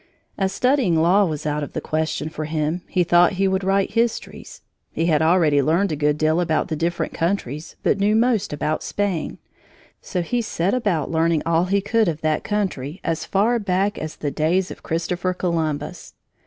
As 0.35 0.51
studying 0.51 0.95
law 0.99 1.25
was 1.25 1.45
out 1.45 1.61
of 1.61 1.73
the 1.73 1.79
question 1.79 2.27
for 2.27 2.45
him, 2.45 2.81
he 2.87 3.03
thought 3.03 3.33
he 3.33 3.47
would 3.47 3.63
write 3.63 3.91
histories. 3.91 4.63
He 4.91 5.05
had 5.05 5.21
already 5.21 5.61
learned 5.61 5.91
a 5.91 5.95
good 5.95 6.17
deal 6.17 6.41
about 6.41 6.69
the 6.69 6.75
different 6.75 7.13
countries 7.13 7.75
but 7.83 7.99
knew 7.99 8.15
most 8.15 8.51
about 8.51 8.81
Spain. 8.81 9.37
So 10.01 10.23
he 10.23 10.41
set 10.41 10.73
about 10.73 11.11
learning 11.11 11.43
all 11.45 11.65
he 11.65 11.81
could 11.81 12.07
of 12.07 12.21
that 12.21 12.43
country 12.43 12.99
as 13.03 13.25
far 13.25 13.59
back 13.59 13.99
as 13.99 14.15
the 14.15 14.31
days 14.31 14.71
of 14.71 14.81
Christopher 14.81 15.35
Columbus. 15.35 16.15